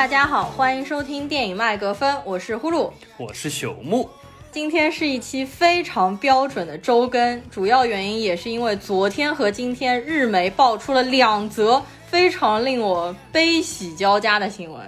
[0.00, 2.90] 大家好，欢迎收听电影麦格芬，我是呼噜。
[3.18, 4.08] 我是朽木，
[4.50, 14.80] 今天是一期非常标准的周更，主要原因也是因为昨天和今天日媒爆出了两则非常令我悲喜交加的新闻。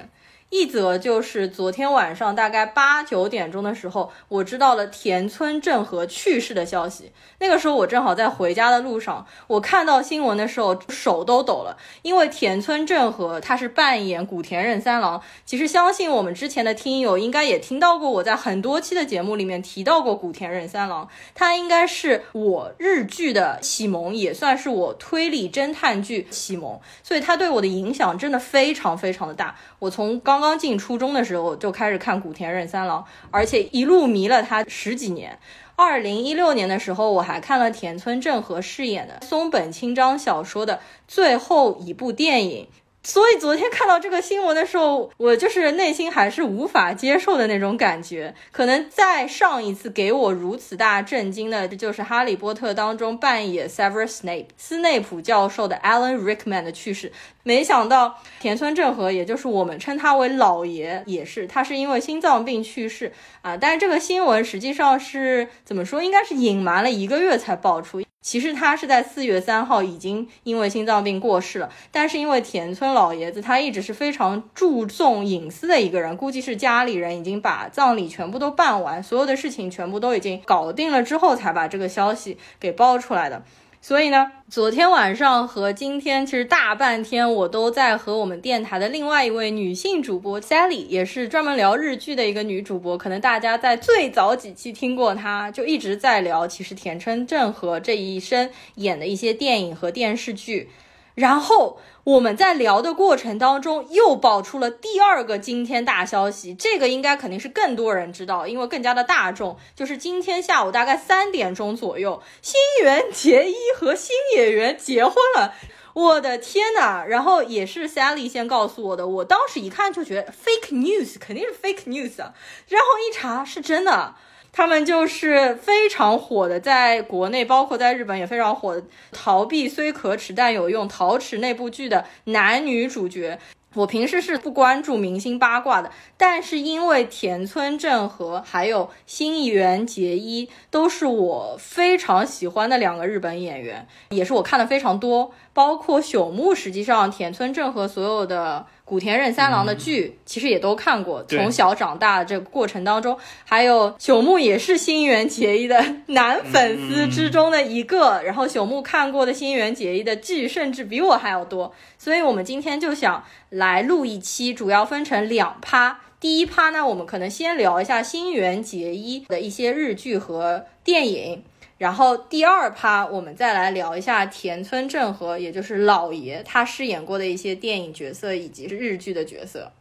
[0.53, 7.11] 一则就是昨天晚上大概八九点钟的时候，我知道了田村正和去世的消息。
[7.39, 15.23] 那个时候我正好在回家的路上，我看到新闻的时候手都抖了，因为田村正和他是扮演古田任三郎。
[15.47, 29.57] 其实相信我们之前的听友应该也听到过，我在很多期的节目里面提到过古田任三郎，他应该是我日剧的启蒙，也算是我推理侦探剧启蒙，所以他对我的影响真的非常非常的大。
[29.79, 35.39] 我从刚刚进初中的时候就开始看古田任三郎，而且一路迷了他十几年。
[35.75, 42.69] 二零一六年的时候，我还看了田村正和饰演的松本清张小说的最后一部电影。
[43.05, 48.33] 所以昨天看到这个新闻的时候，我就是内心还是无法接受的那种感觉。
[48.53, 57.11] 可能在上一次给我如此大震惊的，这就是《哈利波特》当中扮演 Severus Snape 斯内普教授的 Alan Rickman 的去世。
[57.43, 63.57] 没想到田村正和，也就是我们称他为老爷，也是他是因为心脏病去世啊。
[63.57, 66.01] 但是这个新闻实际上是怎么说？
[66.01, 68.01] 应该是隐瞒了一个月才爆出。
[68.23, 83.43] 其实他是在四月三号已经因为心脏病过世了，但是因为田村老爷子他一直是非常注重隐私的一个人，估计是家里人已经把葬礼全部都办完，所有的事情全部都已经搞定了之后，才把这个消息给爆出来的。
[83.85, 100.71] 所以呢，昨天晚上和今天其实大半天，我都在和我们电台的另外一位女性主播 Sally，也是专门聊日剧的一个女主播，可能大家在最早几期听过她，就一直在聊其实田村正和这一生演的一些电影和电视剧。
[101.17, 109.57] 然后我们在聊的过程当中，又爆出了第二个惊天大消息，这个应该肯定是更多人知道，因为更加的大众。
[109.77, 115.55] 就是今天下午大概三点钟左右，新垣结衣和新演员结婚了。
[115.95, 117.05] 我的天呐！
[117.07, 122.35] 然后也是 Sally 先告诉我的，我当时一看就觉得 fake news，肯定是 fake news 啊。
[122.67, 124.17] 然后一查是真的。
[124.53, 128.85] 他们就是非常火的，在国内包括在日本也非常火的。
[129.11, 133.39] 逃避虽可耻但有用，逃耻那部剧的男女主角。
[133.75, 145.33] 我平时是不关注明星八卦的，但是因为田村正和还有新垣结衣都是我非常喜欢的两个日本演员，也是我看的非常多。
[145.55, 151.25] 包括朽木，实际上田村正和所有的古田任三郎的剧，其实也都看过。
[151.25, 158.21] 从小长大的这个过程当中，还有朽木也是新垣结衣的男粉丝之中的一个。
[158.23, 161.73] 然后朽木看过的新垣结衣的剧，甚至比我还要多。
[161.97, 166.01] 所以我们今天就想来录一期，主要分成两趴。
[166.21, 171.43] 第一趴呢，我们可能先聊一下新垣结衣的一些日剧和电影。
[171.83, 179.73] 然后第二趴，我们再来聊一下田村正和，也就是老爷他饰演过的一些电影角色以及是日剧的角色。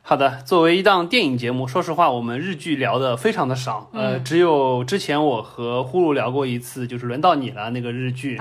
[0.00, 8.38] 好的，作为一档电影节目，说实话，我们日剧聊的非常的少，呃，嗯只有之前我和呼噜聊过一次，就是轮到你了那个日剧。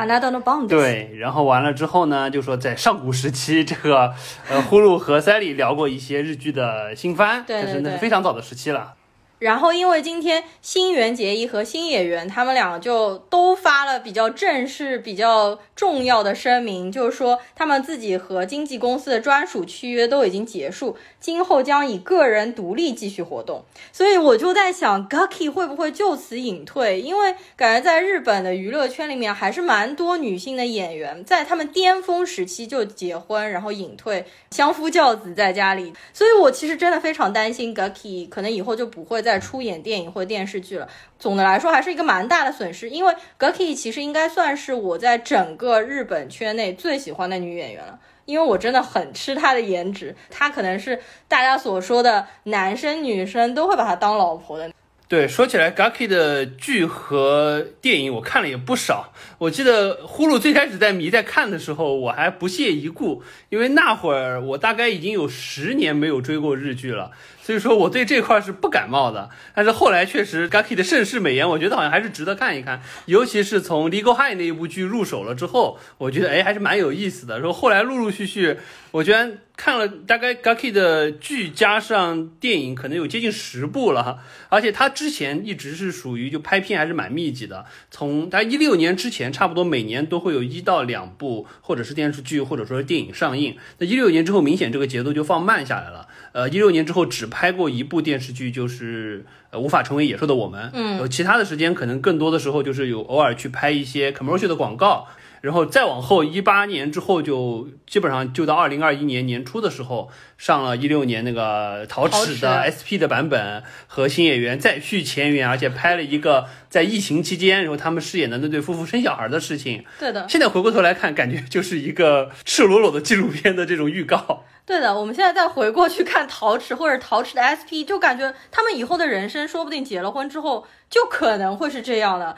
[0.69, 4.13] 对，然后完了之后呢，就说在上古时期，这个
[4.49, 8.93] 呃，呼噜和塞里聊过一些日剧的新番，对对但是那是非常早的时期了。
[9.41, 23.65] 然后因为今天新垣结衣和新演员他们俩就都发了比较正式、比较重要的声明，就是说他们自己和经纪公司的专属契约都已经结束，今后将以个人独立继续活动。
[23.91, 27.01] 所以我就在想，Gaki 会不会就此隐退？
[27.01, 35.91] 因为感觉在日本的娱乐圈里面还是蛮多女性的演员，在他们巅峰时期就结婚，然后隐退，相夫教子在家里。
[36.13, 40.87] 所以我其实真的非常担心 Gaki 可能以后就不会再出演电影或电视剧了。
[41.19, 47.99] 总的来说，还是一个蛮大的损失，因为 Gaki 其实应该算是我在整个日本圈内最喜欢的女演员了。
[48.25, 54.71] 因为我真的很吃她的颜值，她可能是大家所说的男生女生都会把她当老婆的。
[55.07, 59.11] 对，说起来，Gaki 的剧和电影我看了也不少。
[59.39, 67.11] 我记得呼噜最开始在迷在看的时候，我还不屑一顾，因为那会儿我大概已经有十年没有追过日剧了，
[67.51, 69.29] 所以说我对这块是不感冒的。
[69.53, 77.41] 但是后来确实，Gaki 的盛世美颜，我觉得好像还是值得看一看，尤其是从《Legal High》那一部剧入手了之后，我觉得哎还是蛮有意思的。
[77.41, 78.55] 说后后来陆陆续续，
[78.91, 93.57] 我居然看了大概 Gaki 的剧加上电影，可能有接近十部了，而且他之前一直是属于就拍片还是蛮密集的，从他一六年之前，差不多每年都会有一到两部或者是电视剧或者说是电影上映。
[93.79, 96.07] 那一六年之后，明显这个节奏就放慢下来了。
[96.33, 100.71] 呃，一六年之后只拍过一部电视剧，就是呃无法成为野兽的我们。
[100.73, 105.07] 嗯呃，其他的时间可能更多的时候就是有偶尔去拍一些 commercial 的广告。
[105.41, 119.83] 然后再往后，一八年之后就基本上就到二零二一年年初的时候，上了一六年那个陶陶齿的 SP 的版本和新演员再续前缘，而且拍了一个在疫情期间，然后他们饰演的那对夫妇生小孩的事情。
[119.99, 124.45] 对的，现在回过头来看，感觉就是一个赤裸裸的纪录片的这种预告。
[124.63, 124.91] 对的。
[124.91, 132.35] 我们现在再回过去看陶瓷或者陶瓷的 SP，就感觉他们以后的人生，说不定结了婚之后，就可能会是这样的。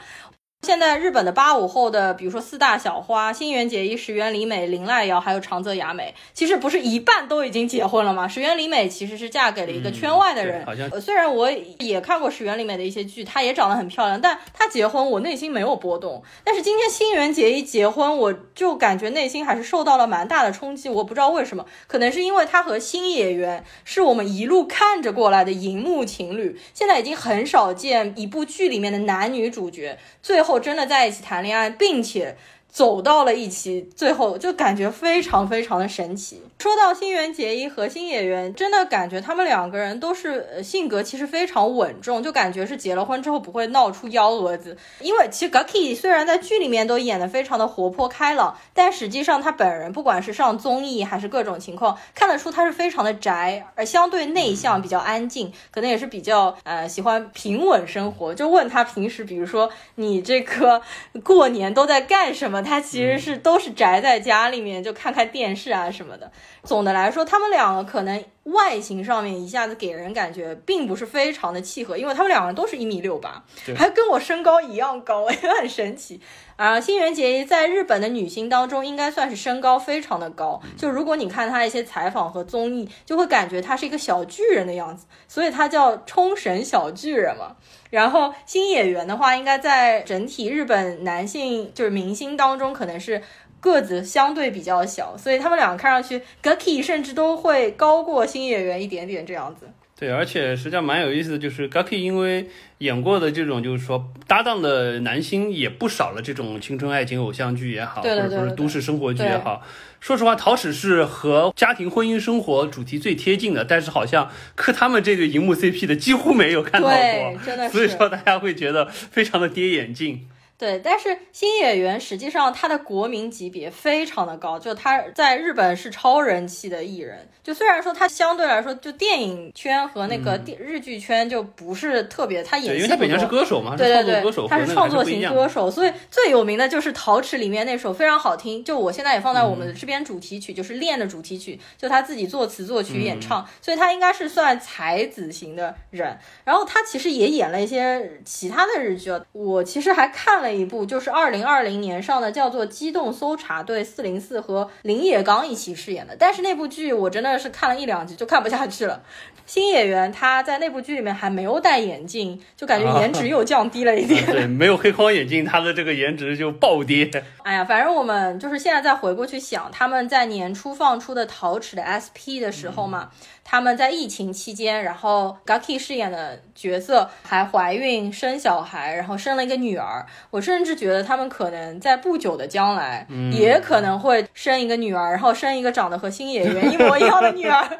[0.64, 8.26] 现在日本的八五后的，比如说四大小花、新垣结衣、石原里美、林濑遥，还有长泽雅美，其实不是一半都已经结婚了吗？
[8.26, 10.62] 石原里美其实是嫁给了一个圈外的人。
[10.62, 16.22] 嗯好像呃虽然我也看过石原里美的一些剧，她也长得很漂亮，但她结婚我内心没有波动。
[16.42, 20.88] 但是今天新垣结衣结婚，我就感觉内心还是受到了蛮大的冲击。
[20.88, 32.36] 我不知道为什么，可能是因为她和新演员是我们一路看着过来的荧幕情侣，现在已经很少见一部剧里面的男女主角最后真的在一起谈恋爱，并且。
[32.74, 36.42] 走到了一起，最后就感觉非常非常的神奇。
[36.58, 44.76] 说到新垣结衣和新演员，真的感觉他们两个人都是呃性格其实非常稳重，就感觉是结了婚之后不会闹出幺蛾子。
[44.98, 58.34] 因为其实 Gaki 虽然在剧里面都演得非常的活泼开朗，但实际上他本人不管是上综艺还是各种情况，看得出他是非常的宅，而相对内向，比较安静，可能也是比较呃喜欢平稳生活。
[58.34, 60.82] 就问他平时，比如说你这个
[61.22, 66.30] 过年都在干什么，他其实是都是宅在家里面，就看看电视啊什么的。
[66.62, 73.44] 总的来说，他们两个可能外形上面一下子给人感觉并不是非常的契合，因为他们两个人都是一米六八，
[73.76, 76.20] 还跟我身高一样高， 也很神奇。
[76.56, 87.56] 啊，新垣结衣在日本的女星当中应该算是身高非常的高，就如果你看她一些采访和综艺，就会感觉她是一个小巨人的样子，所以她叫冲绳小巨人嘛。
[87.94, 93.22] 然后新演员的话，应该在整体日本男性就是明星当中，可能是
[93.60, 99.68] 个子相对比较小，所以他们两个看上去 Gaki 甚至都会高过新演员一点点这样子。
[99.96, 102.48] 对，而且实际上蛮有意思的，就是 Gaki 因为
[102.78, 109.62] 演过的这种就是说搭档的男星也不少了，这种青春爱情偶像剧也好，对对或者说是都市生活剧也好。
[110.04, 116.94] 说实话，陶史是和家庭婚姻生活主题最贴近的，但是好像磕他们这对荧幕 CP 的几乎没有看到过，，
[117.42, 117.72] 真的是。
[117.72, 120.28] 所以说大家会觉得非常的跌眼镜。
[120.56, 127.28] 对，但是新演员实际上他的国民级别非常的高，就他在日本是超人气的艺人。
[127.42, 133.26] 就虽然说他相对来说，就电影圈和那个电、日剧圈就不是特别，他演对，因为他本身是。
[133.34, 146.16] 歌手嘛，对对对歌手，，他是创作型歌手，所以最有名的就是《陶瓷》里面那首非常好听，就我现在也放在我们这边主题曲，就是《恋》的主题曲，就他自己作词作曲演嗯唱，所以他应该是算才子型的人。
[146.44, 156.14] 然后他其实也演了一些其他的日剧啊，我其实还看了一部，就是二零二零年上的，叫做《机动搜查队四零四》，和林野刚一起饰演的。
[156.16, 159.02] 但是那部剧我真的是看了一两集就看不下去了。
[159.46, 164.22] 新演员他在那部剧里面还没有戴眼镜，就感觉颜值又降低了一点。
[164.24, 167.10] 啊 对，没有黑框眼镜，他的这个颜值就暴跌。
[167.44, 173.10] 哎呀，反正我们就是现在再回过去想，他们在年初放出的陶齿的 SP 的时候嘛，
[173.44, 180.06] 他们在疫情期间，然后 Gaki 饰演的角色还怀孕生小孩，然后生了一个女儿。
[180.30, 187.62] 我甚至觉得他们可能在不久的将来，也可能会生一个女儿，然后生一个长得和新演员一模一样的女儿。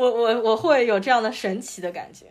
[0.00, 2.26] 我我我会有这样的神奇的感觉。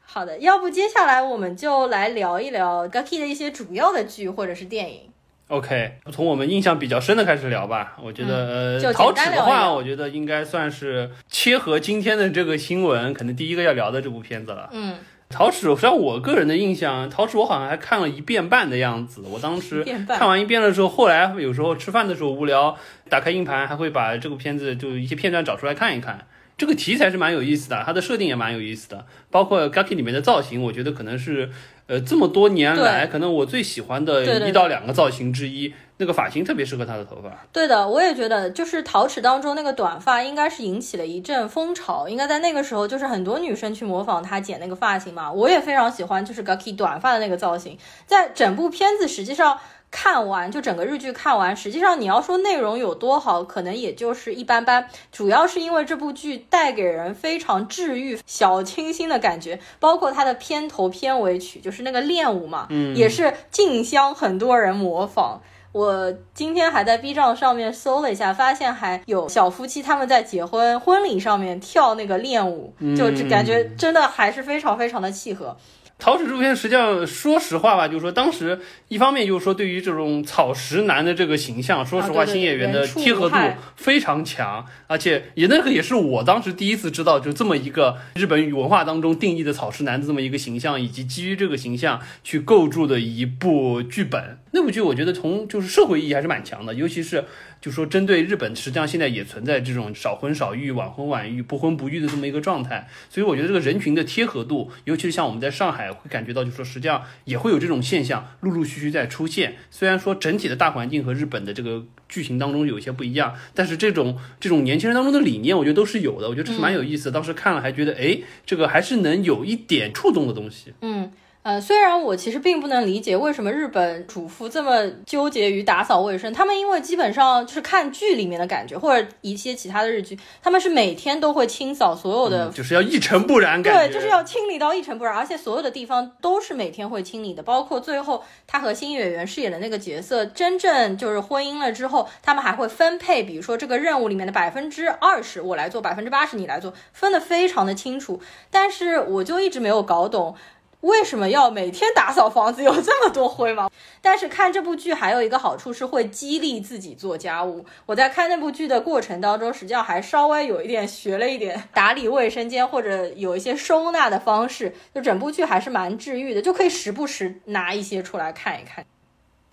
[0.00, 5.00] 好的，要不接下来我们就来聊一聊 Gaki 的一些主要的剧或者是电影。
[5.48, 7.96] OK，从我们印象比较深的开始聊吧。
[8.02, 14.68] 我觉得，呃，就简陶齿的话，我觉得应该算是切合今天的这个新闻，可能第一个要聊的这部片子了。
[14.72, 14.98] 嗯，
[15.28, 19.22] 陶齿，实际上我个人的印象，陶史我好像还看了一遍半的样子。
[19.30, 22.76] 我当时看完一遍的时候，后来有时候吃饭的时候无聊，
[23.08, 26.26] 打开硬盘还会把这部片子就一些片段找出来看一看。
[26.58, 31.48] 这个题材是蛮有意思的，它的设定也蛮有意思的，包括 Gaki 里面的造型，我觉得可能是
[31.86, 35.72] 呃这么多年来可能我最喜欢的一到两个造型之一。
[36.00, 37.44] 那个发型特别适合他的头发。
[37.52, 42.08] 对的，我也觉得，就是陶齿当中那个短发，应该是引起了一阵风潮。
[42.08, 45.32] 应该在那个时候，就是很多女生去模仿他剪那个发型嘛。
[45.32, 47.76] 我也非常喜欢，就是 Gaki 短发的那个造型。
[48.06, 49.58] 在整部片子实际上
[49.90, 54.88] 看完，就整个日剧看完，实际上你要说内容有多好，可能也就是一般般。
[55.10, 65.40] 主要是因为这部剧带给人非常治愈、小清新的感觉，包括它的片头片尾曲，就是那个练舞嘛，嗯也是竞相很多人模仿。
[65.70, 75.56] 我今天还在 B 站上面搜了一下，发现还有小夫妻他们在结婚婚礼上面跳那个练舞，就感觉真的还是非常非常的契合。
[75.98, 83.36] 陶齿这部片实际上，说实话吧，就是说当时一方面就是说对于这种草食男的这个形象，说实话，新演员的贴合度
[83.74, 94.38] 非常强，而且也那个也是我当时第一次知道，就这么一个日本文化当中定义的草食男的这么一个形象，以及基于这个形象去构筑的一部剧本。
[94.58, 97.24] 那部剧我觉得从就是社会意义还是蛮强的，尤其是
[97.60, 109.54] 就说针对日本，实际上现在也存在这种少婚少育、晚婚晚育、不婚不育的这么一个状态，所以我觉得这个人群的贴合度，尤其是像我们在上海会感觉到，就说实际上也会有这种现象陆陆续续在出现。
[109.70, 116.28] 虽然说整体的大环境和日本的这个剧情当中有一些不一样，但是这种这种年轻人当中的理念，我觉得都是有的。
[116.28, 117.12] 我觉得这是蛮有意思的。
[117.12, 120.72] 当时看了还觉得，哎，这个还是能有一点触动的东西。
[120.80, 121.12] 嗯，
[121.44, 148.20] 呃，虽然我其实并不能理解为什么日本主妇这么纠结于打扫卫生，他们因为基本上就是看剧里面的感觉，或者一些其他的日剧，他们是每天都会清扫所有的嗯就是要一尘不染，感觉对，就是要清理到一尘不染，而且所有的地方都是每天会清理的，包括最后他和新演员饰演的那个角色，真正就是婚姻了之后，他们还会分配，比如说这个任务里面的百分之二十我来做，百分之八十你来做，分得非常的清楚。
[148.50, 150.34] 但是我就一直没有搞懂。
[150.82, 152.62] 为什么要每天打扫房子？
[152.62, 153.68] 有这么多灰吗？
[154.00, 157.66] 但是看这部剧还有一个好处是会激励自己做家务。
[157.86, 168.84] 我在看那部剧的过程当中，实际上还稍微有一点学了一点打理卫生间或者有一些收纳的方式，就整部剧还是蛮治愈的，就可以时不时拿一些出来看一看。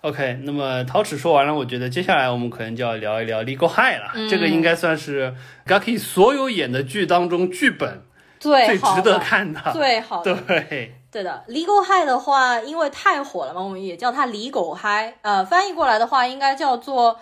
[0.01, 4.11] OK，那么陶齿说完了，我觉得接下来我们可能就要聊一聊《Legal High》了。
[4.13, 5.33] 嗯这个应该算是
[5.65, 8.03] Gaki 所有演的剧当中剧本
[8.39, 9.59] 最最值得，看的。
[9.73, 10.35] 最好的。
[10.35, 15.17] 对，对的，Legal High 的话，因为太火了嘛，我们也叫它离狗嗨。
[15.21, 17.17] 呃，翻译过来的话，应该叫做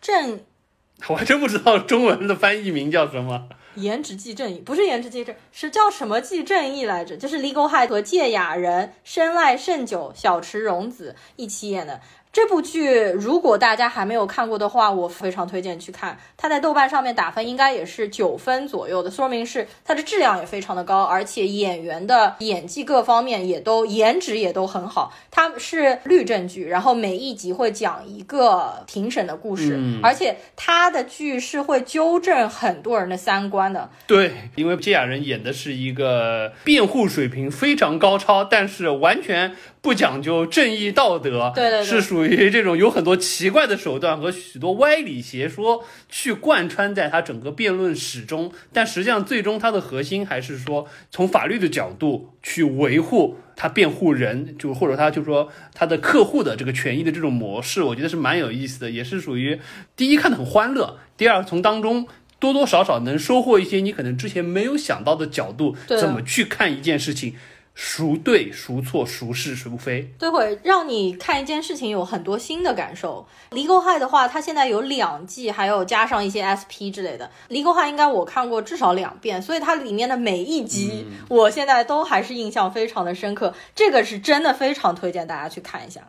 [0.00, 0.44] 正
[1.10, 3.48] 我还真不知道中文的翻译名叫什么。
[3.74, 7.16] 颜值即正义，不是颜值即正，是叫什么即正义来着？
[7.16, 12.00] 就是 Legal High 和芥雅人、深濑胜久、小池荣子一起演的。
[12.32, 16.18] 这部剧如果大家还没有看过的话，我非常推荐去看。
[16.38, 25.12] 它在豆瓣上面打分应该也是九分左右的，说明是它的质量也非常的高，而且演员的演技各方面也都颜值也都很好。
[25.30, 33.90] 它是律政剧，然后每一集会讲一个庭审的故事，嗯而且它的剧是会纠正很多人的三观的。
[34.06, 59.58] 对，因为这雅人演的是一个辩护水平非常高超，但是完全不讲究正义道德，对对对是属于这种有很多奇怪的手段和许多歪理邪说去贯穿在他整个辩论史中，但实际上最终它的核心还是说从法律的角度去维护他辩护人，就或者他就说他的客户的这个权益的这种模式，我觉得是蛮有意思的，也是属于
[59.96, 62.06] 第一看得很欢乐，第二从当中。
[62.38, 67.36] 多多少少能收获一些你可能之前没有想到的角度，对怎么去看一件事情，
[67.74, 70.12] 孰对孰错，孰是孰非。
[70.18, 73.26] 对，会让你看一件事情有很多新的感受。
[73.54, 77.30] 《Legal High》的话，它现在有两季，还有加上一些 SP 之类的。
[77.52, 83.54] 《Legal High》应该我看过至少两遍，所以它里面的每一集，我现在都还是印象非常的深刻。
[83.74, 86.08] 这个是真的非常推荐大家去看一下。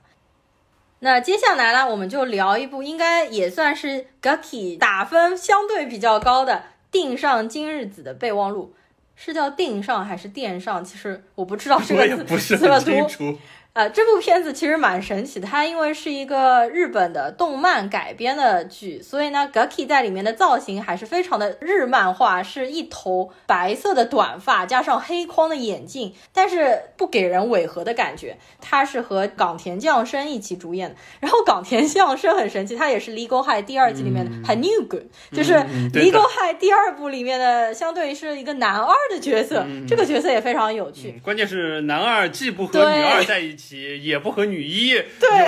[1.00, 6.54] 那接下来呢，我们就聊一部应该也算是 Gucky 打分相对比较高的
[6.92, 8.74] 《定上今日子的备忘录》，
[9.16, 10.84] 是叫定上还是电上？
[10.84, 13.38] 其实我不知道这个字怎么读。
[13.74, 28.38] 呃，这部片子其实蛮神奇的，它因为是一个日本的动漫改编的剧，所以呢，Gaki 在里面的造型还是非常的日漫化，是一头白色的短发加上黑框的眼镜，但是不给人违和的感觉。
[28.62, 41.16] 他是和冈田将生一起主演的，然后冈田将生很神奇，他也是《Legal High》第二季里面的 Hanugun，、就是《嗯对的 Legal High》第二部里面的相对于是一个男二的角色，这个角色也非常有趣。
[41.18, 44.90] 嗯，关键是男二既不和女二在一起，起，也不和女一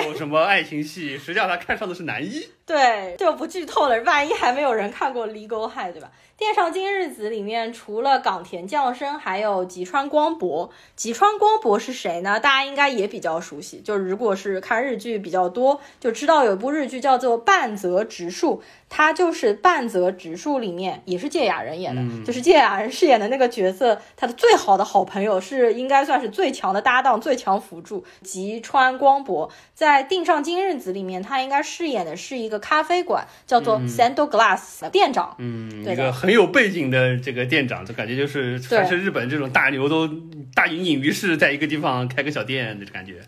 [0.05, 2.47] 有什么爱情戏，实际上他看上的是男一。
[2.65, 6.11] 对，就不剧透了，万一还没有人看过《Legal High》，对吧？
[6.37, 10.69] 《电上今日子》里面除了冈田将生，还有吉川光博。
[10.93, 12.41] 吉川光博是谁呢？
[12.41, 29.49] 大家应该也比较熟悉，就如果是看日剧比较多，就知道有一部日剧叫做《半泽直树》，他就是《半泽直树》里面也是芥雅人演的，就是芥雅人饰演的那个角色，他的最好的好朋友是应该算是最强的搭档、最强辅助吉川光博。
[29.73, 35.35] 在《定上今日子》里面，他应该饰演的是一个咖啡馆，叫做 Sando Glass 的店长。
[35.37, 40.09] 嗯，对的很有背景的这个店长，就感觉就是对凡是日本这种大牛都
[40.53, 43.21] 大隐隐于市，在一个地方开个小店的感觉。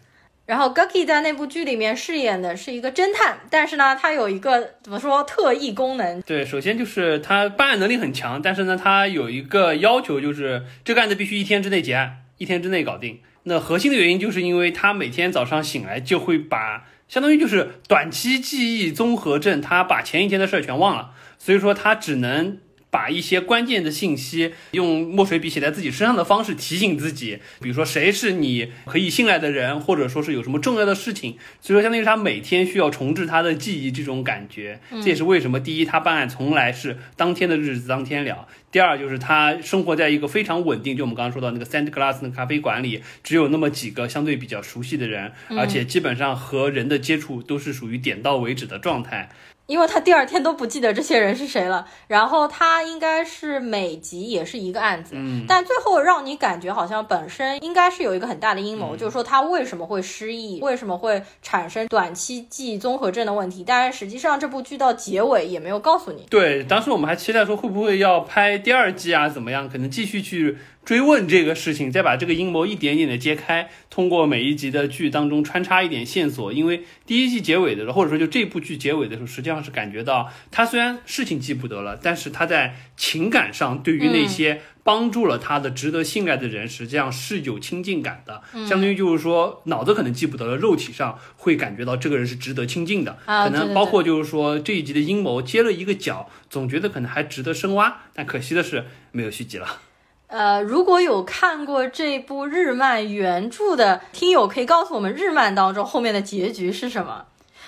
[0.45, 13.19] 然后 Gucky 在那部剧里面饰演的是一个侦探，但是呢，他有一个怎么说特异功能，对，首先就是他办案能力很强，但是呢，他有一个要求，就是这个案子必须一天之内结案，一天之内搞定。
[13.43, 22.59] 那核心的原因就是因为他每天早上醒来就会把，相当于就是短期记忆综合症，他把前一天的事儿全忘了，所以说他只能。
[22.97, 34.79] 把一些关键的信息用墨水笔写在自己身上的方式提醒自己，比如说谁是你可以信赖的人，或者说是有什么重要的事情，所以说相当于他每天需要重置他的记忆这种感觉。
[34.89, 49.29] 这也是为什么第一他办案从来是当天的日子当天了，第二就是他生活在一个非常稳定，就我们刚刚说到那个 Sand Glass 的咖啡馆里，只有那么几个相对比较熟悉的人，而且基本上和人的接触都是属于点到为止的状态。
[49.67, 51.87] 因为他第二天都不记得这些人是谁了。
[52.07, 63.63] 然后他应该是每集也是一个案子，嗯但最后让你感觉好像本身应该是有一个很大的阴谋，嗯就是说他为什么会失忆，为什么会产生短期记忆综合症的问题。
[63.67, 66.25] 但是实际上这部剧到结尾也没有告诉你。
[66.29, 69.69] 对，当时我们还期待说会不会要拍第二季啊，怎么样？
[69.69, 76.53] 可能继续去追问这个事情，再把这个阴谋一点点的揭开，通过每一集的剧当中穿插一点线索。
[76.53, 88.41] 因为第一季结尾的时候，或者说就这部剧结尾的时候，实际上是感觉到他虽然事情记不得了，但是他在情感上对于那些帮助了他的值得信赖的人，实际上是有亲近感的。
[88.65, 93.17] 相当于就是说，脑子可能记不得了，肉体上会感觉到这个人是值得亲近的。
[93.25, 99.81] 可能包括就是说这一集的阴谋接了一个角，总觉得可能还值得深挖，但可惜的是没有续集了。
[100.27, 107.25] 呃，如果有看过这部日漫原著的听友，可以告诉我们日漫当中后面的结局是什么。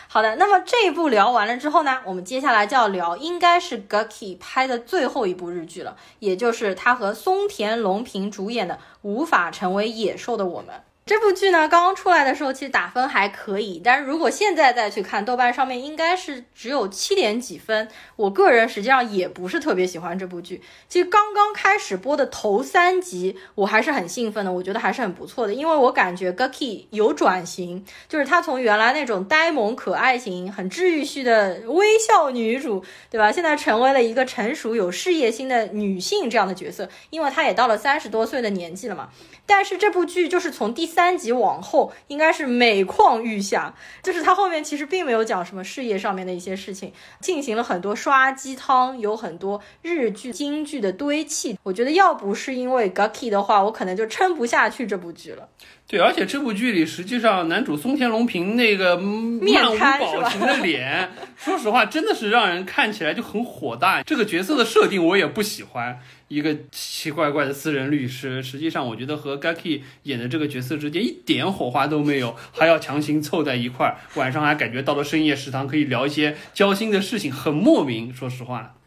[0.10, 10.76] 好的，那么这一部聊完了之后呢，我们接下来就要聊应该是 Gucky 拍的最后一部日剧了，也就是他和松田龙平主演的《无法成为野兽的我们》。
[11.10, 17.88] 这部剧呢，刚刚出来的时候其实打分还可以，但是如果现在再去看，豆瓣上面应该是只有七点几分。
[18.16, 20.62] 我个人实际上也不是特别喜欢这部剧。
[20.88, 33.32] 其实刚刚开始播的头三集，我还是很兴奋的，我觉得还是很不错的，因为我感觉 Gucky 有转型，就是她从原来那种呆萌可爱型、很治愈系的微笑女主，对吧？
[33.32, 39.10] 现在成为了一个成熟有事业心的女性这样的角色，因为她也到了三十多岁的年纪了嘛。
[39.50, 51.58] 但是这部剧就是从第三集往后，应该是每况愈下，就是它后面其实并没有讲什么事业上面的一些事情，进行了很多刷鸡汤，有很多日剧、京剧的堆砌。
[51.64, 55.50] 我觉得要不是因为 Gucky 的话，我可能就撑不下去这部剧了。
[55.88, 64.04] 对，而且这部剧里，实际上男主松田龙平那个嗯面无表情的脸，说实话，真的是让人看起来就很火大。
[64.04, 66.00] 这个角色的设定我也不喜欢，
[66.30, 78.14] 一个奇奇怪怪的私人律师，实际上我觉得和 Gaki 演的这个角色之间一点火花都没有，还要强行凑在一块儿，晚上还感觉到了深夜食堂可以聊一些交心的事情，很莫名。
[78.14, 78.79] 说实话。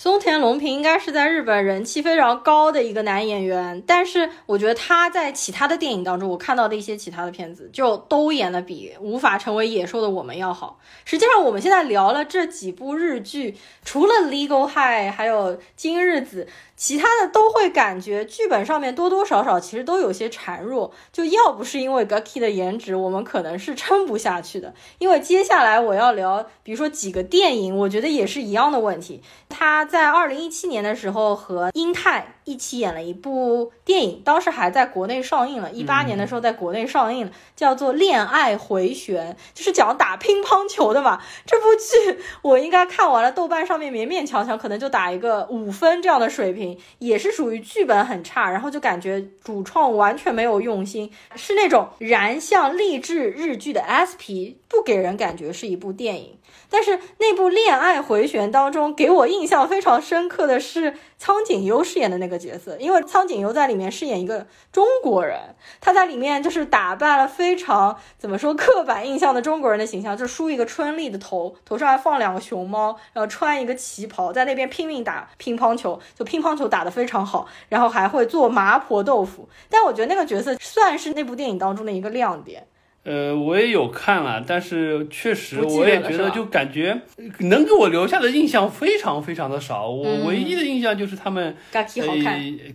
[0.00, 10.78] 松田龙平应该是在日本人气非常高的一个男演员，但是我觉得他在其他的电影当中，我看到的一些其他的片子就都演的比《无法成为野兽的我们》要好。
[11.04, 20.94] 实际上，我们现在聊了这几部日剧，除了《Legal High》还有《今日子》，其他的都会感觉剧本上面多多少少其实都有些孱弱。
[21.12, 24.72] 就要不是因为 Gucky 的颜值，我们可能是撑不下去的。
[24.98, 29.20] 因为接下来我要聊，比如说几个电影，我觉得也是一样的问题。
[29.50, 41.20] 他在二零一七年的时候和英泰一起演了一部电影，当时还在国内上映了，一八年的时候在国内上映了，叫做《恋爱回旋》，就是讲打乒乓球的嘛。
[41.44, 56.38] 这部剧我应该看完了，豆瓣上面勉勉强强可能就打一个五分这样的水平，也是属于剧本很差，然后就感觉主创完全没有用心，是那种燃向励志日剧的 SP，不给人感觉是一部电影。
[56.68, 79.48] 但是那部《恋爱回旋》当中给我印象非常深刻的是苍井优饰演的那个角色，因为苍井优在里面饰演一个中国人，他在里面就是打扮了非常怎么说刻板印象的中国人的形象，就梳一个春丽的头，头上还放两个熊猫，然后穿一个旗袍，在那边拼命打乒乓球，就乒乓球打得非常好，然后还会做麻婆豆腐。
[79.68, 82.66] 但我觉得那个角色算是那部电影当中的一个亮点。
[83.02, 87.00] 呃，我也有看了，但是确实我也觉得就感觉
[87.38, 89.88] 能给我留下的印象非常非常的少。
[89.88, 90.26] 我嗯。
[90.26, 91.82] 唯一的印象就是他们呃，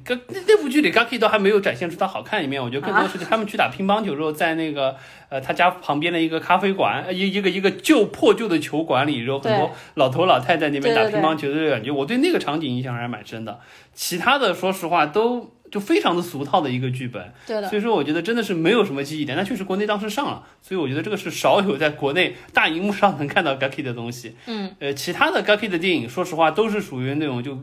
[0.04, 4.96] 跟那那部剧里 Gaki 都还没有展现出他好看一面，我觉得更多是他们去打乒乓球之后，在那个
[5.30, 13.60] 呃他家旁边的一个咖啡馆，呃一一个一个旧破旧的球馆里，然后很多老头老太太那边打乒乓球的感觉，我对那个场景印象还是蛮深的。
[13.94, 19.38] 其他的说实话都就非常的俗套的一个剧本，对的所，以说我觉得真的是没有什么记忆点。
[19.38, 24.36] 那确实国内当时上了，所以我觉得这个是少有在国内大荧幕上能看到 Gaki 的东西。
[24.45, 27.58] 嗯，呃，其他的 Gaki 的电影，说实话都是属于那种就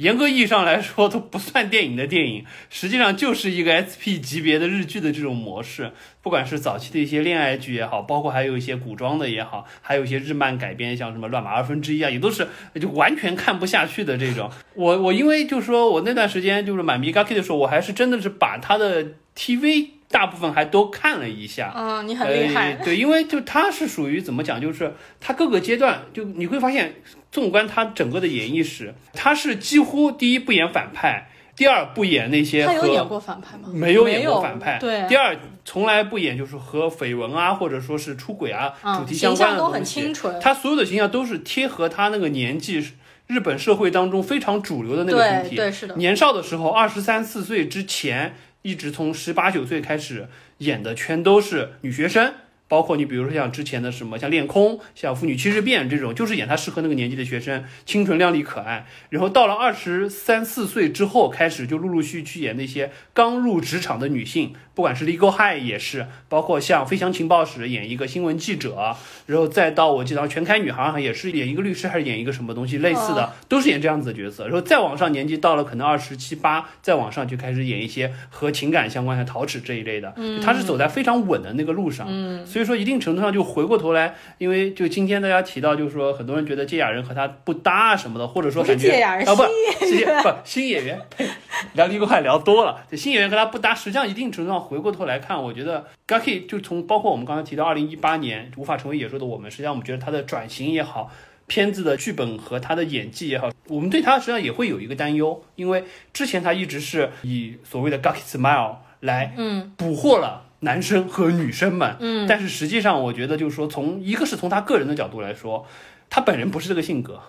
[0.00, 5.92] 严格意义上来说 都不算电影的电影，实际上就是一个 SP 级别的日剧的这种模式。
[6.22, 12.48] 不管是早期的一些恋爱剧也好，包括还有一些古装的也好，还有一些日漫改编，像什么《乱马二分之一》啊，也都是
[12.80, 14.50] 就完全看不下去的这种。
[14.74, 19.04] 我我因为就是说我那段时间就是满迷 g a k 的时候，我还是真的是把他的
[19.36, 21.72] TV 大部分还都看了一下。
[21.76, 22.84] 嗯，你很厉害，呃。
[22.84, 26.96] 对，因为就他是属于怎么讲，就是他各个阶段，就你会发现，
[27.30, 33.68] 纵观他整个的演艺史，他是几乎第一不演反派，第二不演那些和他有演过反派吗？
[33.72, 42.84] 没有演过反派，对，第二从来不演就是和绯闻啊，或者说是出轨啊、嗯主题相关形象都很清纯他所有的形象都是贴合他那个年纪。
[43.26, 52.34] 日本社会当中非常主流的那个群体，对对是的，年少的时候，二十三四岁之前，一直从十八九岁开始演的全都是女学生，
[52.68, 58.86] 包括你比如说像之前的什么像恋空、像妇女七日变这种，就是演她适合那个年纪的学生，清纯靓丽可爱。
[59.08, 74.44] 然后到了二十三四岁之后，开始就陆陆续续演那些刚入职场的女性，不管是 Legal High 也是，包括像《飞翔情报室》演一个新闻记者，然后再到我记得《全开女孩》好像也是演一个律师，还是演一个什么东西类似的，都是演这样子的角色。
[74.44, 82.06] 然后再往上年纪到了可能二十七八，再往上就开始演一些和情感相关的陶齿这一类的，就他是走在非常稳的那个路上。
[82.08, 89.44] 嗯，所以说一定程度上就回过头来，因为就今天大家提到，就是说很多人觉得芥雅人和他不搭啊什么的，或者说感觉芥雅人啊不
[89.84, 91.26] 新演不新演员，呸
[91.74, 101.10] 聊离过海聊多了，这新演员和他不搭，实际上一定程度上回过头来看，我觉得 Gaki 就从包括我们刚才提到二零一八年无法成为野兽的我们，实际上我们觉得他的转型也好。
[101.48, 115.66] 片子的剧本和他的演技也好，我们对他实际上也会有一个担忧，因为之前他一直是以所谓的 Gaki Smile 来嗯捕获了男生和女生们，嗯，但是实际上，我觉得就是说，从一个是从他个人的角度来说，
[116.08, 117.20] 他本人不是这个性格，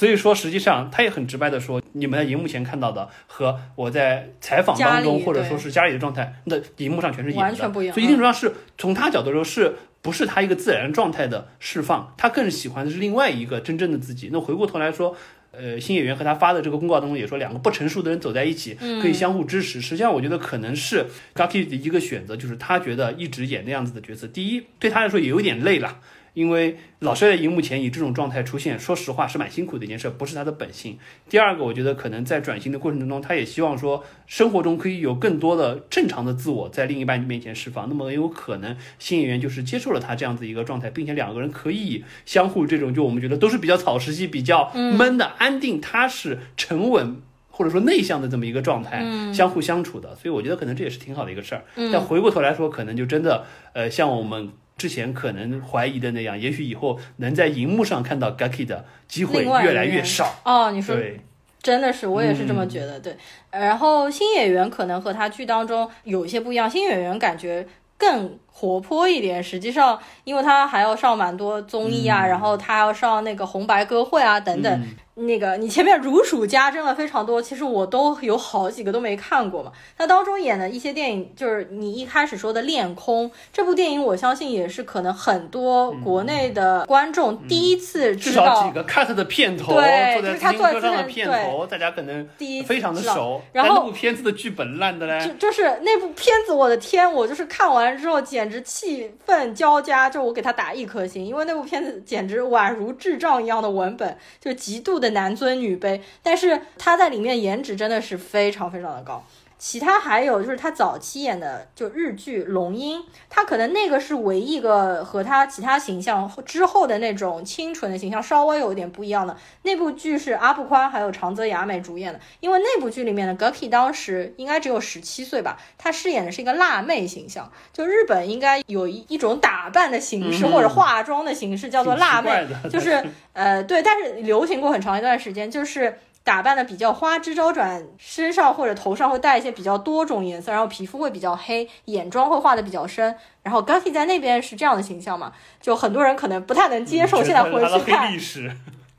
[0.00, 9.76] 所以说实际上他也很直白的说，你们在荧幕前看到的和我在采访当中或者说是家里的状态，那荧幕上全是演的，完全不一样所以一定程度上是从他角度说是。
[10.02, 14.30] 不是他一个自然状态的释放，他更喜欢的是另外一个真正的自己。
[14.32, 15.14] 那回过头来说，
[15.52, 19.78] 呃，新演员和他发的这个公告当中也说，两个不成熟的人走在一起，可以相互支持。
[19.78, 25.98] 实际上，我觉得可能是 Gaki 的一个选择，就是他觉得一直演那样子的角色，第一对他来说也有点累了。
[26.34, 30.98] 因为老帅在荧幕前以这种状态出现，说实话是蛮辛苦的一件事，不是他的本性。
[31.28, 37.88] 第二个，我觉得可能在转型的过程中，他也希望说生活中可以有更多的正常的自我在另一半面前释放。
[37.88, 47.22] 那么很有可能新演员就是接受了他这样子一个状态，并且两个人可以相互这种就我们觉得都是比较草食系、比较闷的、安定、踏实、沉稳。
[47.52, 51.62] 或者说内向的这么一个状态，相互相处的，所以我觉得可能这也是挺好的一个事儿。
[51.92, 60.40] 但回过头来说，可能就真的，呃，像我们之前可能怀疑的那样，也许以后能在荧幕上看到 Gaki 的机会越来越少。
[60.42, 61.20] 哦，你说对，
[61.60, 62.98] 真的是，我也是这么觉得。
[62.98, 63.14] 对，
[63.50, 67.66] 呃然后新演员可能和他剧当中有一些不一样，新演员感觉
[67.98, 69.42] 更活泼一点。
[69.42, 74.82] 实际上，因为他还要上蛮多综艺啊，然后他要上那个红白歌会啊等等。
[75.14, 79.70] 那个你前面如数家珍了非常多，其实我都有好几个都没看过嘛。
[79.98, 88.42] 他当中演的一些电影，就是你一开始说的《恋空》这部电影，我相信也是可能很多国内的观众第一次知道。
[88.44, 93.42] 至少几个 cut 的片头，对就是他坐在车上的自行对片头，大家可能第一非常的熟。
[93.52, 109.24] 然后那部片子的剧本烂的嘞，就就是那部片子，我的天，我就是看完之后简直气愤交加，就我给他打一颗星，因为那部片子简直宛如智障一样的文本，就极度的男尊女卑，但是他在里面颜值真的是非常非常的高。
[109.60, 119.36] 其他还有就是他早期演的就日剧《龙樱》，他可能那个是唯一一个和他其他形象之后的那种清纯的形象稍微有点不一样的。
[119.64, 127.52] 那部剧是阿部宽还有长泽雅美主演的，因为那部剧里面的 Guki 当时应该只有十七岁吧，他饰演的是一个辣妹形象。
[127.70, 135.98] 就日本应该有一一种打扮的形式、嗯或者化妆的形式叫做辣妹，就是呃对，但是流行过很长一段时间，就是。
[136.22, 143.16] 打扮的比较花枝招展，身上或者头上会带一些比较多种颜色，然后皮肤会比较黑，眼妆会画的比较深。
[143.42, 147.24] 然后 Gucky 在那边是这样的形象嘛，就很多人可能不太能接受。
[147.24, 148.12] 现在回去看，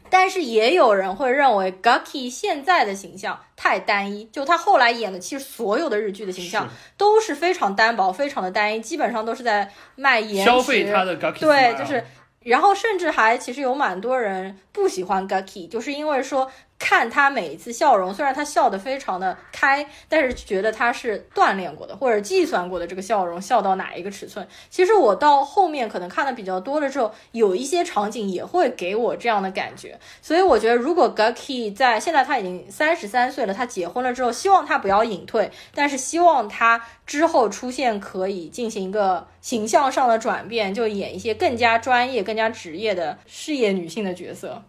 [0.10, 12.04] 但是也有人会认为 Gucky 现在的形象太单一，就他后来演的其实所有的日剧的形象都是非常单薄、非常的单一，基本上都是在卖颜值、消费他的对，就是，
[12.42, 16.52] 然后甚至还其实有蛮多人不喜欢 Gucky，就是因为说
[16.84, 24.46] 看他每一次笑容，虽然他笑得非常的开，但是觉得他是锻炼过的或者计算过的这个笑容，笑到哪一个尺寸。
[24.72, 30.00] 其实我到后面可能看的比较多了之后，有一些场景也会给我这样的感觉。
[30.24, 44.63] 所以我觉得，如果 Gucky 在现在他已经三十三岁了，他结婚了之后，希望他不要隐退，但是希望他之后出现可以进行一个形象上的转变，就演一些更加专业、更加职业的事业女性的角色。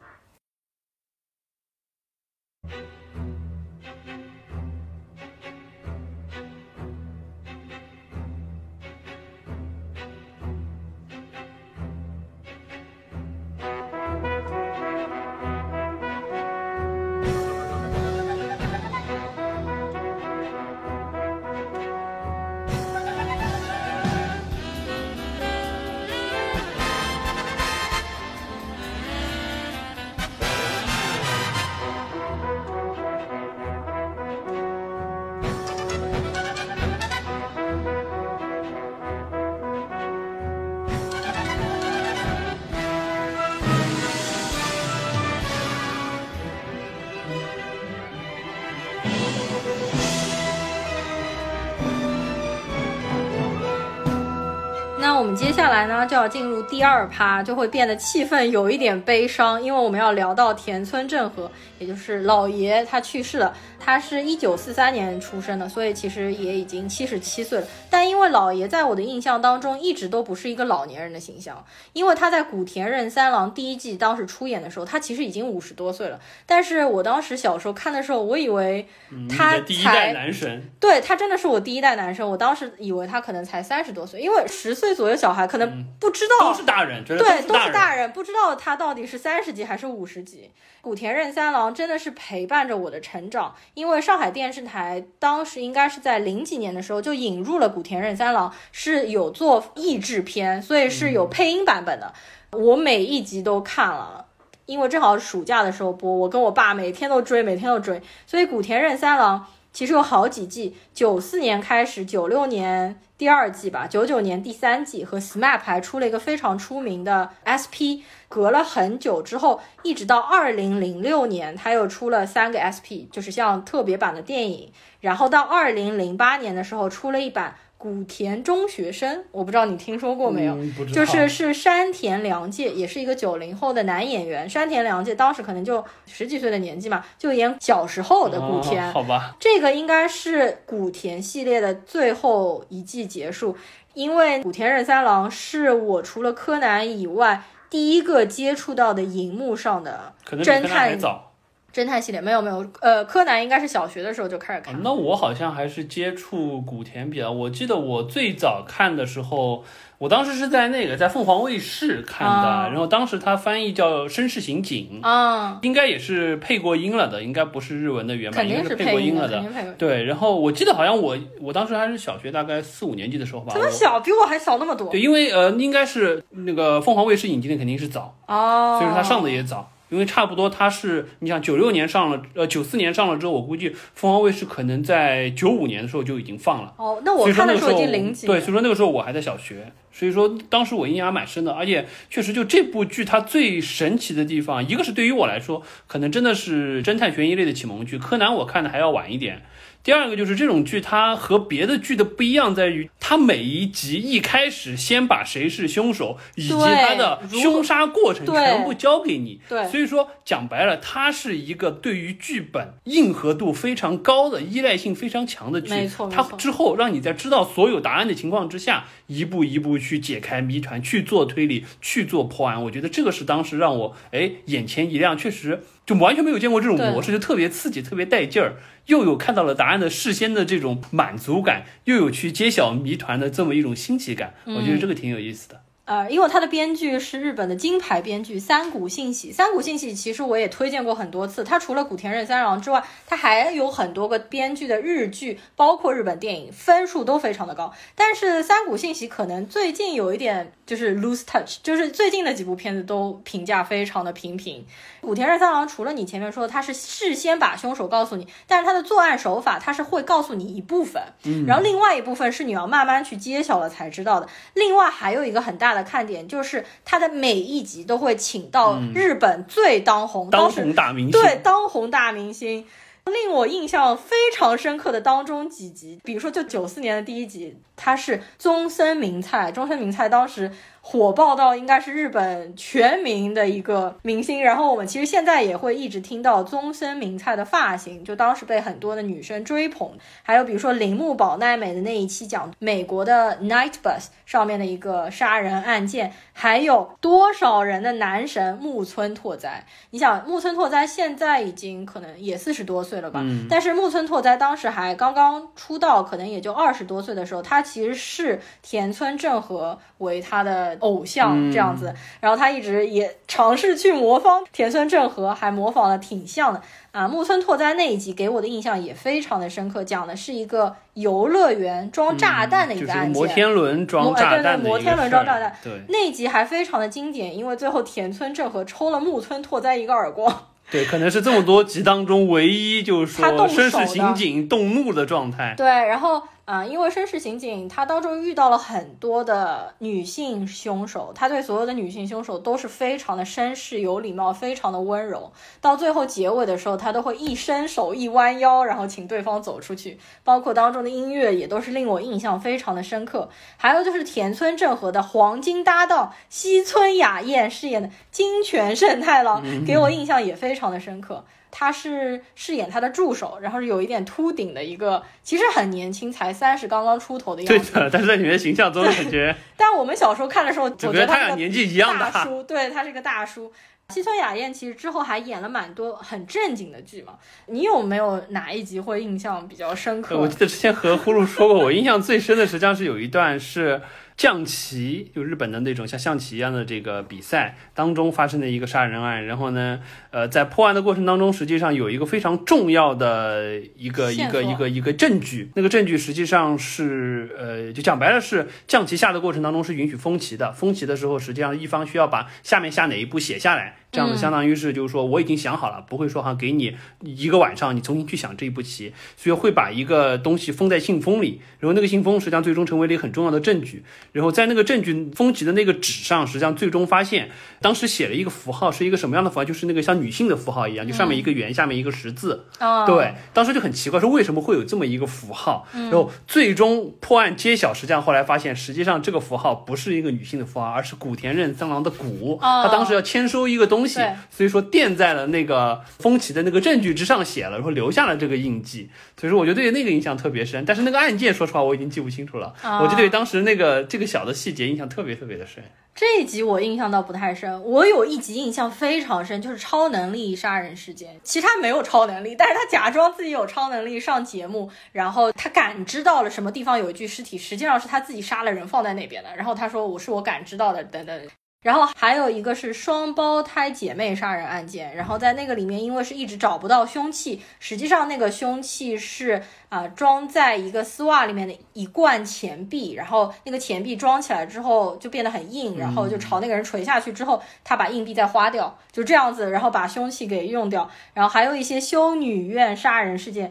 [55.53, 63.55] 接下来呢，就要进入第二趴，就会变得气氛有一点悲伤，因为我们要聊到田村正和，也就是老爷，他去世了。
[63.85, 67.67] 他是一九四三年出生的，所以其实也已经七十七岁了。
[67.91, 76.21] 但因为老爷在我的印象当中一直都不是一个老年人的形象，因为他在古田任三郎第一季当时出演的时候，他其实已经五十多岁了。
[76.47, 87.63] 但是我当时小时候看的时候，我以为嗯他才代男神，对他真的是我第一代男神，我当时以为他可能才三十多岁，因为十岁左右小孩可能不知道，都是大人，真的对，都。
[87.63, 90.51] 是大人，不知道他到底是三十几还是五十几。
[90.81, 102.13] 古田任三郎真的是陪伴着我的成长，因为上海电视台当时应该是在零几年的时候就引入了古田任三郎，是有做译制片，所以是有配音版本的。
[102.53, 104.27] 我每一集都看了。
[104.65, 127.57] 因为正好暑假的时候播，我跟我爸每天都追，每天都追，所以古田任三郎其实有好几季，九四年开始，九六年第二季吧，九九年第三季和 SMAP 还出了一个非常出名的 SP，隔了很久之后，一直到二零零六年，他又出了三个 SP，就是像特别版的电影，然后到二零零八年的时候出了一版。
[127.83, 130.57] 古田中学生，我不知道你听说过没有？
[130.95, 134.49] 就是是山田凉介，也是一个九零后的男演员。
[134.49, 138.87] 山田凉介当时可能就十几岁的年纪嘛，就演小时候的古田。
[138.87, 143.57] 哦好吧，这个应该是古田系列的最后一季结束，
[143.95, 151.32] 因为古田任三郎是我除了柯南以外第一个接触到的荧幕上的侦探早。
[151.73, 152.21] 侦探系列。
[152.21, 154.75] 没有没有，呃，柯南应该是小学的时候就开始看。
[154.75, 159.65] 啊那我好像还是接触古田比较，我记得我最早看的时候，
[159.99, 169.43] 我当时是在那个在凤凰卫视看的，啊然后当时它翻译叫《绅士刑警》，啊、应该也是配过音了的，应该不是日文的原版，肯定应该是配过音了的。
[169.79, 173.53] 对，然后我记得好像我我当时还是小学，大概四五年级的时候吧。
[173.55, 174.89] 我这么小，比我还小那么多。
[174.91, 179.71] 对，因为呃，应该是那个凤凰卫视引进的肯定是早，哦，所以说它上的也早。
[179.93, 186.73] 因为差不多它是，你想九六年上了，呃九四年上了之后，我估计凤凰卫视可能在九五年的时候就已经放了。
[186.79, 199.43] 哦，那我看的时候已经零几对，所以说那个时候我还在小学，所以说当时我印象还蛮深的，而且确实就这部剧它最神奇的地方，一个是对于我来说，可能真的是侦探悬疑类的启蒙剧，柯南我看的还要晚一点。
[199.85, 209.41] 第二个就是这种剧，它和别的剧的不一样在于，它每一集一开始先把谁是凶手以及他的凶杀过程全部交给你。
[209.49, 215.71] 对所以说讲白了，它是一个对于剧本硬核度非常高的、依赖性非常强的剧。
[215.71, 222.63] 它没错没错之后让你在知道所有答案的情况之下，一步一步去解开谜团，去做推理，去做破案。
[222.65, 228.55] 我觉得这个是当时让我哎眼前一亮，确实就完全没有见过这种模式，就特别刺激，特别带劲儿。
[228.87, 235.61] 又有看到了答案的事先的这种满足感，又有去揭晓谜团的这么一种新奇感，我觉得这个挺有意思的。
[235.85, 239.33] 呃，因为它的编剧是日本的金牌编剧三谷幸喜。
[239.33, 247.73] 三谷幸喜其实我也推荐过很多次，他除了古田任三郎之外，他还有很多个编剧的日剧，包括日本电影，分数都非常的高。
[247.97, 254.65] 但是三谷幸喜可能最近有一点就是 lose touch，就是最近的几部片子都评价非常的平平。
[255.01, 261.03] 古田任三郎除了你前面说的他是事先把凶手告诉你，但是他的作案手法他是会告诉你一部分，
[261.45, 264.29] 然后另外一部分是你要慢慢去揭晓了才知道的。
[264.55, 272.67] 另外还有一个很大的看点就是他的每一集都会请到日本最当红、当当红大明星，对当红大明星。
[273.07, 280.53] 令我印象非常深刻的当中几集，比如说就九四年的第一集，他是中森明菜，中森明菜当时
[280.85, 284.43] 火爆到应该是日本全民的一个明星。
[284.43, 289.91] 然后我们其实现在也会一直听到宗森明菜的发型，就当时被很多的女生追捧。
[290.23, 299.65] 还有比如说铃木保奈美的那一期讲美国的 Night Bus 上面的一个杀人案件，还有多少人的男神木村拓哉。
[299.91, 303.21] 你想木村拓哉现在已经可能也四十多岁了吧？
[303.23, 317.07] 嗯但是木村拓哉当时还刚刚出道，可能也就二十多岁的时候，他其实是田村正和为他的偶像这样子，然后他一直也尝试去模仿田村正和，还模仿的挺像的啊。
[317.07, 323.13] 木村拓哉那一集给我的印象也非常的深刻，讲的是一个游乐园装炸弹的一个案件。
[323.13, 330.47] 摩天轮装炸弹的一个对对摩天轮装炸弹对那一集还非常的经典，因为最后田村正和抽了木村拓哉一个耳光。
[330.71, 335.53] 对，可能是这么多集当中唯一就是他动说绅手的士刑警动怒的状态。
[335.55, 345.33] 对，然后啊、呃因为绅士刑警他当中遇到了很多的女性凶手，他对所有的女性凶手都是非常的绅士、有礼貌、非常的温柔。
[345.61, 349.99] 到最后结尾的时候，他都会一伸手、一弯腰，然后请对方走出去。
[350.25, 353.31] 包括当中的音乐也都是令我印象非常的深刻。
[353.57, 361.25] 还有就是田村正和的黄金搭档西村雅彦饰演的金泉胜太郎，给我印象也非常的深刻。
[361.53, 367.73] 他是饰演他的助手，然后是有一点秃顶的一个，其实很年轻，才三十刚刚出头的样子。
[367.73, 372.11] 对的，但是在里面形象中感觉但我们小时候看的时候，我觉得他俩年纪一样大。
[372.11, 373.53] 大叔，对他是个大叔。
[373.89, 377.13] 西村雅彦其实之后还演了蛮多很正经的剧嘛，
[377.49, 380.15] 你有没有哪一集会印象比较深刻？
[380.15, 383.83] 呃我记得之前和呼噜说过，我印象最深的实际上是有一段是
[384.17, 389.27] 象棋，就日本的那种像象棋一样的这个比赛当中发生的一个杀人案。
[389.27, 395.51] 然后呢，呃，在破案的过程当中，实际上有一个非常重要的一个一个一个一个证据。
[395.55, 400.53] 那个证据实际上是呃，就讲白了是象棋下的过程当中是允许封棋的。
[400.53, 403.77] 封棋的时候，实际上一方需要把下面下哪一步写下来。
[403.93, 413.85] 这样子相当于是就是说我已经想好了，不会说哈给你一个晚上你重新去想这一步棋，所以会把一个东西封在信封里，然后那个信封实际上最终成为了一个很重要的证据。
[414.13, 422.47] 然后在那个证据封起的那个纸上，实际上最终发现当时写了一个符号是一个什么样的符号，就是那个像女性的符号一样，就上面一个圆，下面一个十字。
[422.59, 425.67] 啊，对，当时就很奇怪，说为什么会有这么一个符号？
[425.75, 432.39] 然后最终破案揭晓，实际上后来发现，实际上这个符号不是一个女性的符号，而是古田任三郎的古。
[432.41, 438.91] 哦他当时要签收一个东西，所以说垫在了那个风起的那个证据之上写了，然后留下了这个印记。
[439.19, 440.65] 所以说，我就对那个印象特别深。
[440.65, 442.55] 但是那个案件，说实话，我已经记不清楚了。
[442.63, 445.63] 啊我就对当时那个这个小的细节印象特别特别的深。
[445.95, 451.21] 这一集我印象倒不太深，我有一集印象非常深，就是超能力杀人事件。
[451.23, 459.29] 其实他没有超能力，但是他假装自己有超能力上节目，然后他感知到了什么地方有一具尸体，实际上是他自己杀了人放在那边的。
[459.37, 461.21] 然后他说我是我感知到的，等等。
[461.63, 480.91] 然后还有一个是双胞胎姐妹杀人案件，然后在那个里面，因为是一直找不到凶器，实际上那个凶器是啊、装在一个丝袜里面的一罐钱币，然后那个钱币装起来之后就变得很硬，然后就朝那个人锤下去之后，他把硬币再花掉，就这样子，然后把凶器给用掉。
[481.15, 483.51] 然后还有一些修女院杀人事件。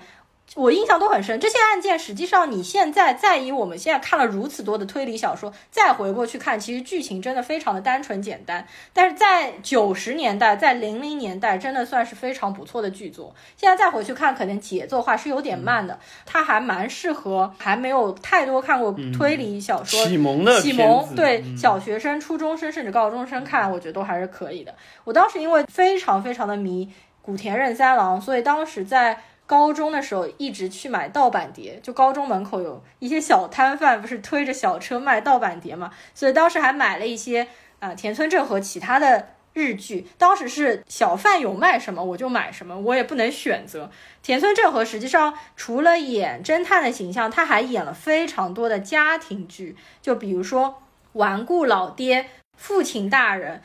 [0.55, 1.39] 我印象都很深。
[1.39, 8.67] 这些案件实际上你现在再以我们现在看了如此多的推理小说，再回过去看，其实剧情真的非常的单纯简单。
[8.91, 13.33] 但是在九十年代，在零零年代，真的算是非常不错的剧作。
[13.55, 24.75] 现在再回去看，可能节奏化是有点慢的，它还蛮适合还没有太多看过推理小说、启蒙的启蒙对嗯小学生、初中生甚至高中生看，我觉得都还是可以的。
[25.05, 29.17] 我当时因为非常非常的迷古田任三郎，所以当时在
[29.51, 31.77] 高中的时候一直去买盗版碟。
[31.83, 37.47] 就高中门口有一些小摊贩，不是推着小车卖盗版碟嘛，所以当时还买了一些
[37.79, 39.27] 啊、田村正和其他的。
[39.53, 43.91] 日剧当时是小贩有卖什么我就买什么，我也不能选择。
[44.23, 50.69] 田村正和实际上除了演侦探的形象，他还演了非常多的家庭剧，就比如说
[51.19, 52.23] 《顽固老爹》
[52.55, 53.61] 《父亲大人》。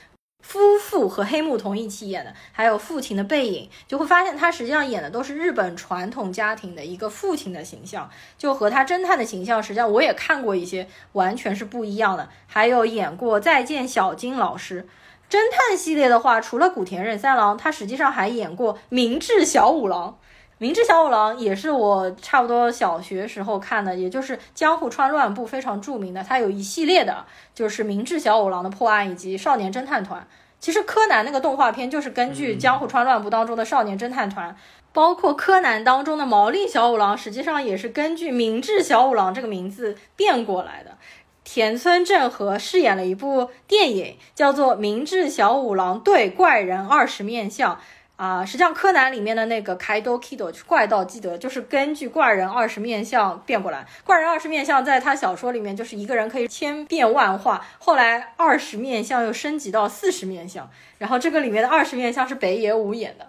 [0.47, 12.29] 夫妇和黑木瞳一起演的，还有父亲的背影，就会发现他实际上演的都是日本传统家庭的一个父亲的形象，就和他侦探的形象，实际上我也看过一些，完全是不一样的。
[12.47, 14.83] 还有演过《再见小金老师》
[15.29, 20.11] 侦探系列的话，除了古田任三郎，他实际上还演过《明智小五郎》。
[20.59, 30.27] 明智小五郎也是我差不多小学时候看的，也就是江户川乱步非常著名的，它有一系列的，就是明智小五郎的破案以及少年侦探团。
[30.59, 34.57] 其实柯南那个动画片就是根据江户川乱步当中的少年侦探团，
[34.95, 40.97] 包括柯南当中的毛利小五郎，实际上也是根据明智小五郎这个名字变过来的。
[41.45, 47.75] 田村正和饰演了一部电影，叫做《明智小五郎对怪人二十面相》。
[48.17, 53.87] 啊，实际上柯南里面的那个开多 Kido 怪盗基德，就是根据怪人二十面相变过来。
[54.05, 63.27] 怪人二十面相在他小说里面就是一个人可以千变万化，后来二十面相又升级到四十面相，然后这个里面的二十面相是北野武演的。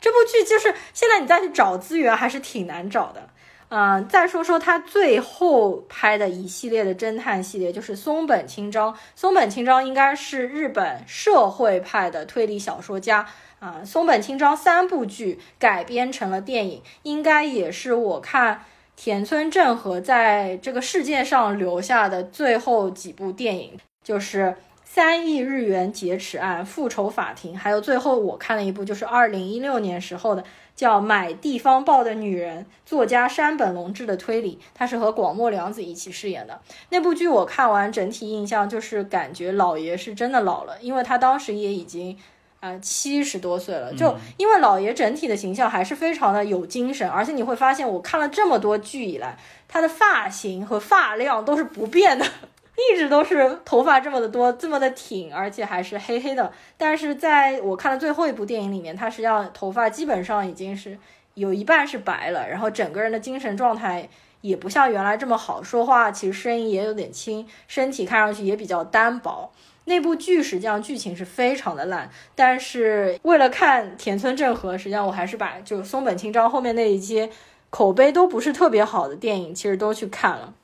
[0.00, 3.28] 这部剧就是现在你再去找资源还是挺难找的。
[3.72, 8.96] 嗯、再说说他最后拍的一系列的侦探系列，就是松本清张。
[9.14, 13.24] 松本清张应该是日本社会派的推理小说家。
[13.60, 18.64] 啊，松本清张三部剧改编成了电影，应该也是我看
[18.96, 24.44] 田村正和在这个世界上留下的最后几部电影，就是
[24.82, 30.42] 《三亿日元劫持案》《复仇法庭》，还有最后我看了一部，就是二零一六年时候的
[30.74, 36.58] 叫《买地方报的女人》，作家山本龙志的推理，他是和广末凉子一起饰演的
[36.88, 37.28] 那部剧。
[37.28, 42.16] 我看完整体印象就是感觉老爷是真的老了，因为他当时也已经。
[42.60, 52.26] 啊，七十多岁了，就因为老爷整体的形象还是非常的有精神，而且你会发现，我看了这么多剧以来，他的发型和发量都是不变的，
[52.92, 56.52] 一直都是头发这么的多，这么的挺，而且还是黑黑的。
[56.76, 60.98] 但是在我看的最后一部电影里面，他实际上头发基本上已经是
[61.32, 64.06] 有一半是白了，然后整个人的精神状态
[64.42, 69.50] 也不像原来这么好，说话其实声音也有点轻，身体看上去也比较单薄。
[69.90, 77.28] 那部剧实际上剧情是非常的烂，但是为了看田村正和，实际上我还是把就松本清张后面那一些
[77.70, 80.54] 口碑都不是特别好的电影，其实都去看了。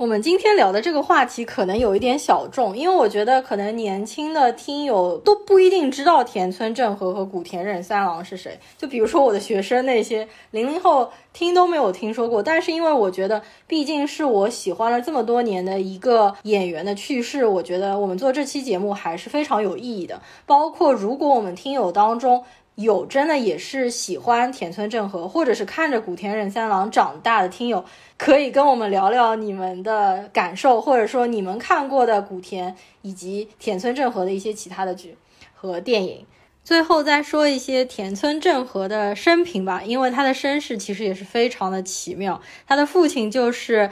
[0.00, 8.58] 我们今天聊的这个话题可能有一点小众，因为我觉得可能年轻的听友都不一定知道田村正和和古田任三郎是谁。
[8.78, 20.22] 就比如说我的学生那些零零后听都没有听说过，但是因为我觉得毕竟是我喜欢了这么多年的一个演员的去世，我觉得我们做这期节目还是非常有意义的。
[20.46, 22.42] 包括如果我们听友当中，
[22.80, 27.84] 有真的也是喜欢田村正和，或者是看着古田任三郎长大的听友，
[28.16, 35.16] 可以跟我们聊聊你们的感受，或者说你们看过的古田以及田村正和的一些其他的剧
[35.54, 36.26] 和电影。
[36.62, 42.40] 最后再说一些田村正和的生平吧，因为他的身世其实也是非常的奇妙。
[42.66, 43.90] 他的父亲就是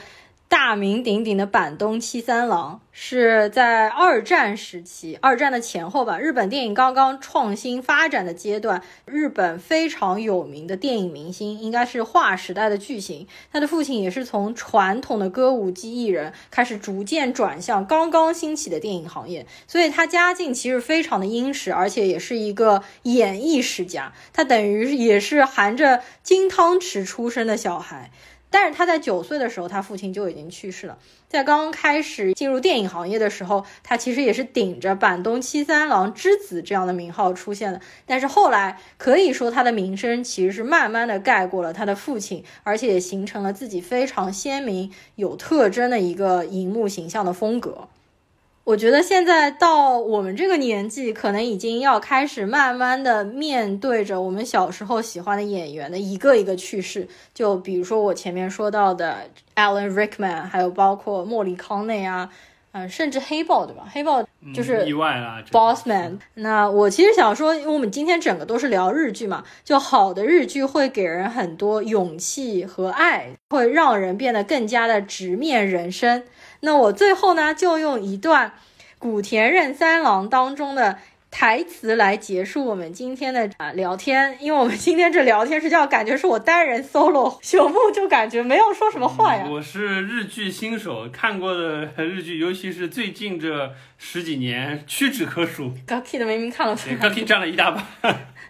[0.49, 13.27] 大名鼎鼎的板东七三郎，是在二战时期，二战的前后吧，日本电影刚刚创新发展的阶段，日本非常有名的电影明星，应该是划时代的巨星。
[13.53, 24.15] 他的父亲也是从传统的歌舞伎艺人开始，逐渐转向刚刚兴起的电影行业，所以他家境其实非常的殷实，而且也是一个演艺世家。
[24.33, 28.11] 他等于也是含着金汤匙出生的小孩。
[28.51, 30.99] 但是他在九岁的时候，他父亲就已经去世了。
[31.29, 37.81] 在刚开始进入电影行业的时候，他其实也是顶着板东七三郎之子这样的名号出现的。
[38.07, 47.89] 但是后来可以说他的名声其实是慢慢的盖过了他的父亲，而且也形成了自己非常鲜明、有特征的一个荧幕形象的风格。
[48.69, 57.09] 我觉得现在到我们这个年纪，可能已经要开始慢慢的面对着我们小时候喜欢的演员的一个一个去世。
[57.33, 59.21] 就比如说我前面说到的
[59.57, 62.29] Alan Rickman，还有包括莫里康内啊，
[62.73, 63.89] 嗯，甚至黑豹，对吧？
[63.91, 64.23] 黑豹
[64.55, 66.19] 就是意外啦 Bossman。
[66.35, 76.25] 那我其实想说，因为我们今天整个都是聊日剧嘛，就好的日剧会给人很多勇气和爱，会让人变得更加的直面人生。
[76.61, 78.53] 那我最后呢，就用一段
[78.99, 80.99] 古田任三郎当中的
[81.31, 89.47] 台词来结束我们今天的啊聊天，因为我们今天这聊天是叫感觉是我单人 solo， 朽木就感觉没有说什么话呀。
[89.49, 95.73] 我是日剧新手，看过的日剧，尤其是最近这十几年屈指可数。
[95.87, 97.85] Gaki 的明明看了对 Gaki 占了一大半。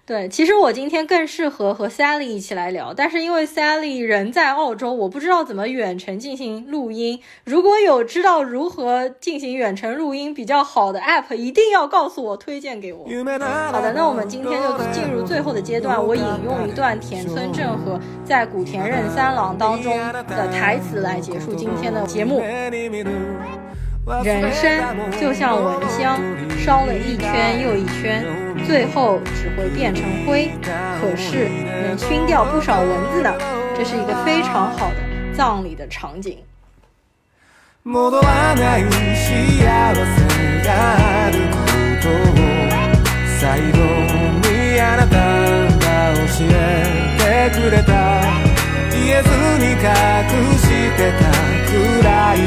[0.09, 7.21] 对，其实我今天更适合和 Sally 一起来聊，但是因为 Sally 人在澳洲，我不知道怎么远程进行录音。
[7.45, 13.05] 如果有知道如何进行远程录音比较好的 App，一定要告诉我，推荐给我。
[13.71, 19.95] 好的，那我们今天就进入最后的阶段，我引用一段田村正和在古田任三郎当中
[20.27, 22.43] 的台词来结束今天的节目。
[24.24, 24.62] 人生
[25.20, 26.20] 就像蚊香，
[26.58, 28.26] 烧了一圈又一圈，
[28.66, 30.52] 最后只会变成灰，
[31.00, 33.34] 可是能熏掉不少蚊子呢。
[33.78, 34.96] 这是一个非常好的
[35.34, 36.38] 葬礼的场景。
[37.84, 38.84] 戻らない
[39.14, 39.30] 幸
[39.60, 40.06] せ
[40.64, 40.68] が
[41.26, 41.58] あるこ
[42.02, 42.12] とを
[43.40, 43.78] 最後
[44.48, 46.52] にあなたが教え
[47.18, 47.22] て
[47.60, 47.92] くれた
[48.92, 49.28] 言えず
[49.60, 49.78] に隠
[50.58, 50.62] し
[50.96, 51.22] てた
[51.68, 51.72] 暗
[52.36, 52.38] い